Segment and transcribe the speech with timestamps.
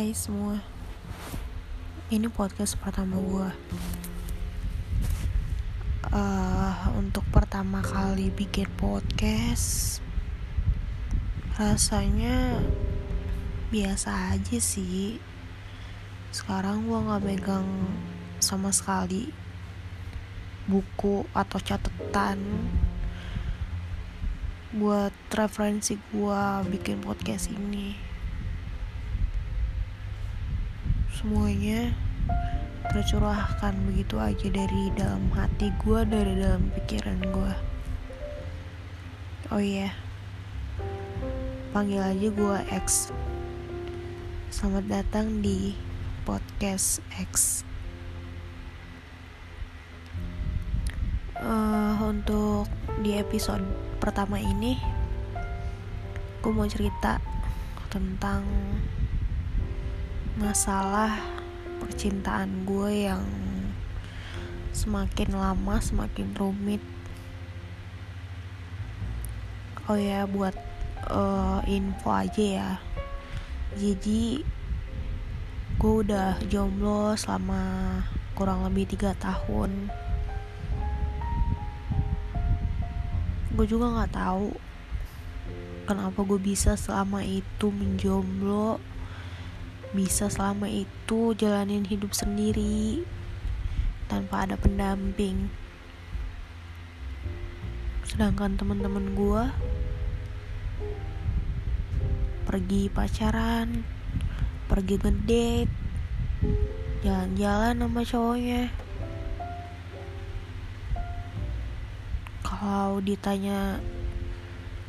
[0.00, 0.56] Hai semua.
[2.08, 3.48] Ini podcast pertama gue
[6.08, 10.00] uh, Untuk pertama kali bikin podcast
[11.60, 12.64] Rasanya
[13.68, 15.20] Biasa aja sih.
[16.32, 17.68] Sekarang gue gak megang
[18.40, 19.28] sama sekali
[20.64, 22.40] Buku atau catatan
[24.72, 26.40] Buat referensi gue
[26.72, 28.09] bikin podcast ini
[31.20, 31.92] semuanya.
[32.88, 37.54] Tercurahkan begitu aja dari dalam hati gue dari dalam pikiran gue
[39.50, 39.90] oh iya.
[39.90, 39.94] Yeah.
[41.74, 43.10] panggil aja gue X.
[44.50, 45.74] Selamat datang di
[46.26, 47.62] podcast X.
[51.36, 52.70] Uh, untuk
[53.04, 53.62] di episode
[53.98, 54.78] pertama ini
[56.42, 57.18] gue mau cerita
[57.90, 58.46] tentang
[60.40, 61.20] masalah
[61.84, 63.20] percintaan gue yang
[64.72, 66.80] semakin lama semakin rumit.
[69.84, 70.56] Oh ya buat
[71.12, 72.70] uh, info aja ya.
[73.76, 74.40] Jadi
[75.76, 77.60] gue udah jomblo selama
[78.32, 79.92] kurang lebih tiga tahun.
[83.52, 84.56] Gue juga nggak tahu
[85.84, 88.80] kenapa gue bisa selama itu menjomblo
[89.90, 93.02] bisa selama itu jalanin hidup sendiri
[94.06, 95.50] tanpa ada pendamping.
[98.06, 99.44] Sedangkan teman-teman gue
[102.46, 103.86] pergi pacaran
[104.66, 105.70] pergi ngedate
[107.02, 108.62] jalan-jalan sama cowoknya.
[112.46, 113.82] Kalau ditanya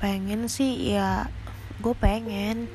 [0.00, 1.32] pengen sih ya
[1.80, 2.68] gue pengen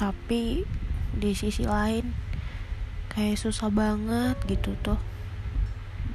[0.00, 0.64] tapi
[1.12, 2.08] di sisi lain
[3.12, 4.96] kayak susah banget gitu tuh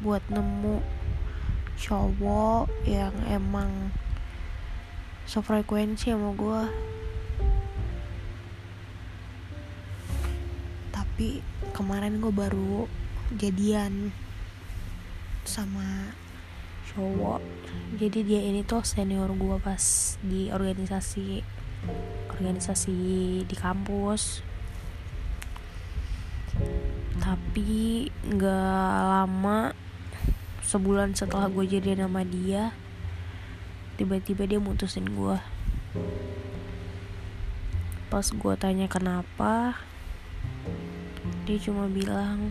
[0.02, 0.82] buat nemu
[1.78, 3.94] cowok yang emang
[5.30, 6.62] sefrekuensi sama gue
[10.90, 11.46] tapi
[11.78, 12.90] kemarin gue baru
[13.38, 14.10] jadian
[15.46, 16.10] sama
[16.92, 17.40] cowok.
[17.96, 19.80] Jadi dia ini tuh senior gue pas
[20.20, 21.55] di organisasi
[22.32, 22.98] organisasi
[23.48, 24.42] di kampus.
[27.20, 29.72] Tapi nggak lama
[30.66, 32.74] sebulan setelah gue jadi nama dia
[33.96, 35.38] tiba-tiba dia mutusin gue
[38.10, 39.78] pas gue tanya kenapa
[41.46, 42.50] dia cuma bilang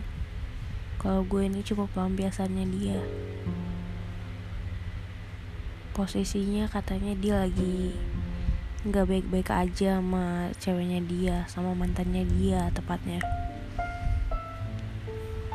[1.05, 2.97] kalau gue ini cuma pelampiasannya dia.
[5.93, 7.93] Posisinya katanya dia lagi
[8.85, 13.17] nggak baik-baik aja sama ceweknya dia sama mantannya dia tepatnya.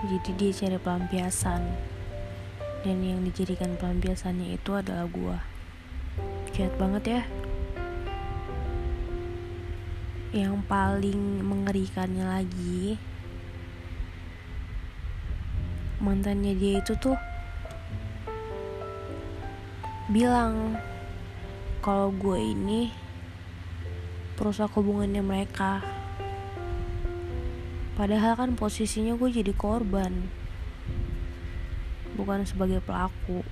[0.03, 1.63] Jadi dia cari pelampiasan.
[2.83, 5.39] Dan yang dijadikan pelampiasannya itu adalah gua.
[6.51, 7.23] Jahat banget ya.
[10.35, 12.99] Yang paling mengerikannya lagi
[16.01, 17.13] mantannya dia itu tuh
[20.09, 20.81] bilang
[21.85, 22.89] kalau gue ini
[24.41, 25.85] perusak hubungannya mereka.
[27.93, 30.33] Padahal kan posisinya gue jadi korban
[32.17, 33.45] bukan sebagai pelaku.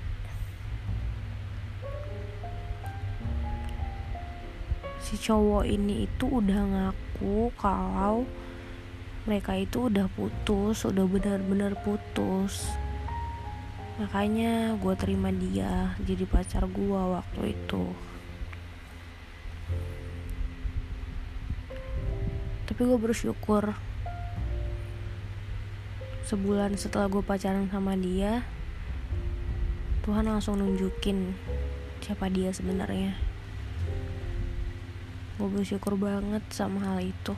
[5.04, 8.24] Si cowok ini itu udah ngaku kalau
[9.28, 12.72] mereka itu udah putus udah benar-benar putus.
[14.00, 18.07] Makanya gue terima dia jadi pacar gue waktu itu
[22.68, 23.72] tapi gue bersyukur.
[26.28, 28.44] Sebulan setelah gue pacaran sama dia
[30.04, 31.32] Tuhan langsung nunjukin
[32.04, 33.16] siapa dia sebenarnya.
[35.40, 37.32] Gue bersyukur banget sama hal itu.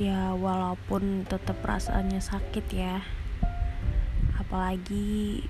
[0.00, 3.04] Ya walaupun tetap perasaannya sakit ya.
[4.40, 5.44] Apalagi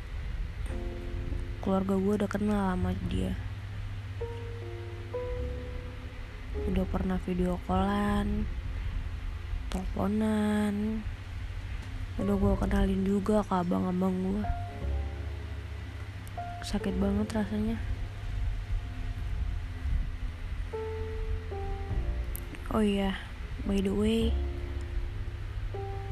[1.62, 3.47] keluarga gue udah kenal sama dia
[6.69, 8.44] udah pernah video callan
[9.73, 11.00] teleponan.
[12.20, 14.43] Udah gue kenalin juga ke abang-abang gue
[16.69, 17.79] sakit banget rasanya.
[22.69, 23.17] Oh iya
[23.65, 24.29] by the way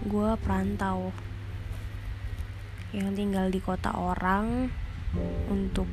[0.08, 1.12] gue perantau.
[2.96, 4.72] Yang tinggal di kota orang
[5.52, 5.90] untuk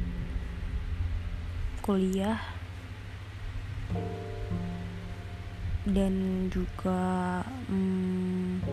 [1.84, 2.40] kuliah
[5.84, 8.64] dan juga hmm,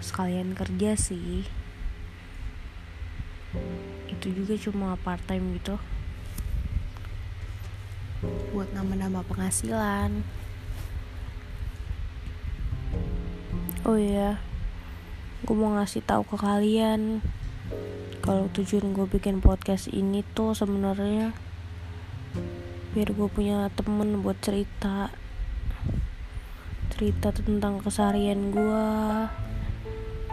[0.00, 1.48] sekalian kerja sih.
[4.08, 5.76] Itu juga cuma part time gitu.
[8.52, 10.24] Buat nambah-nambah penghasilan.
[13.84, 14.40] Oh iya
[15.44, 17.20] gue mau ngasih tahu ke kalian
[18.24, 21.36] kalau tujuan gue bikin podcast ini tuh sebenarnya
[22.96, 25.12] biar gue punya temen buat cerita
[27.04, 28.88] cerita tentang keseharian gue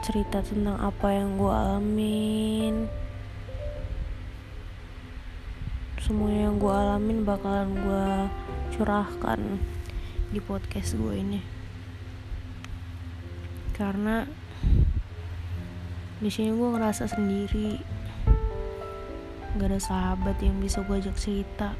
[0.07, 2.87] cerita tentang apa yang gue alamin.
[5.99, 8.07] Semuanya yang gue alamin bakalan gue
[8.71, 9.59] curahkan
[10.31, 11.43] di podcast gue ini.
[13.75, 14.23] Karena
[16.23, 17.83] di sini gue ngerasa sendiri.
[19.59, 21.75] Gak ada sahabat yang bisa gue ajak cerita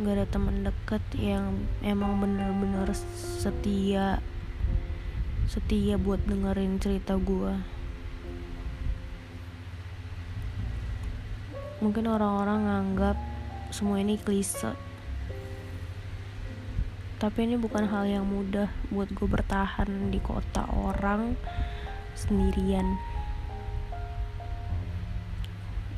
[0.00, 4.24] gak ada teman deket yang emang bener-bener setia
[5.44, 7.80] setia buat dengerin cerita gue
[11.80, 13.16] mungkin orang-orang nganggap
[13.72, 14.76] semua ini klise.
[17.20, 21.36] Tapi ini bukan hal yang mudah buat gue bertahan di kota orang
[22.16, 22.96] sendirian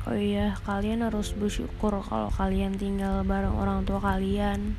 [0.03, 4.75] oh iya kalian harus bersyukur kalau kalian tinggal bareng orang tua kalian.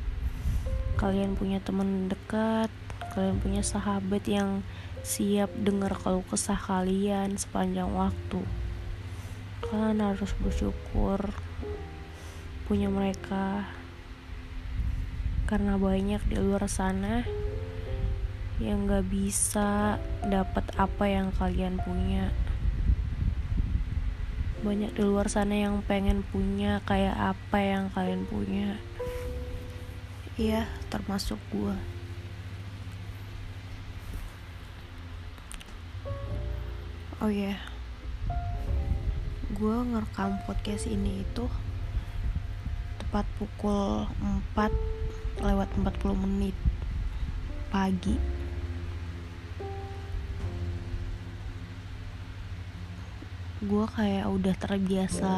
[0.95, 2.71] Kalian punya teman dekat
[3.15, 4.59] kalian punya sahabat yang
[4.99, 8.43] siap dengar kalau kesah kalian sepanjang waktu.
[9.63, 11.31] Kalian harus bersyukur
[12.67, 13.71] punya mereka.
[15.47, 17.23] Karena banyak di luar sana
[18.59, 19.95] yang gak bisa
[20.27, 22.35] dapat apa yang kalian punya
[24.63, 28.79] banyak di luar sana yang pengen punya kayak apa yang kalian punya.
[30.39, 31.75] Iya termasuk gue
[37.25, 37.59] oh ya yeah.
[39.55, 41.49] gue ngerekam podcast ini itu
[43.01, 44.05] tepat pukul
[44.53, 46.53] 4 lewat 40 menit
[47.73, 48.13] pagi
[53.63, 55.35] gue kayak udah terbiasa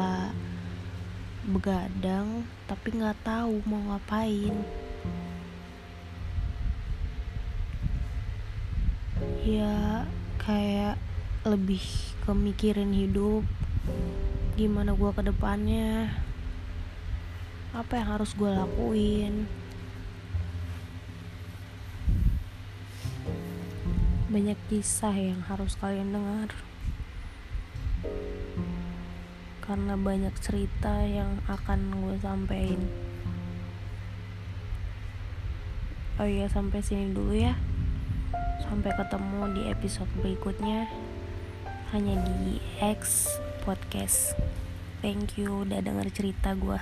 [1.46, 4.58] begadang tapi nggak tahu mau ngapain.
[9.46, 10.02] Ya
[10.42, 10.98] kayak
[11.46, 11.82] lebih
[12.26, 13.46] kemikirin hidup
[14.58, 16.10] gimana gue ke depannya
[17.70, 19.46] apa yang harus gue lakuin.
[24.26, 26.50] Banyak kisah yang harus kalian dengar
[29.68, 32.80] karena banyak cerita yang akan gue sampein.
[36.16, 37.52] Oh iya sampai sini dulu ya.
[38.64, 40.88] Sampai ketemu di episode berikutnya.
[41.92, 43.28] Hanya di X
[43.68, 44.32] podcast.
[45.04, 46.80] Thank you udah denger cerita gue